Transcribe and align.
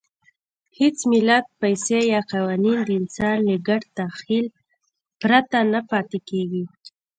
هېڅ 0.79 0.97
ملت، 1.11 1.45
پیسې 1.61 1.99
یا 2.13 2.21
قوانین 2.31 2.79
د 2.85 2.89
انسان 2.99 3.37
له 3.47 3.55
ګډ 3.67 3.81
تخیل 3.97 4.45
پرته 5.21 5.59
نه 5.73 5.81
پاتې 5.89 6.19
کېږي. 6.29 6.63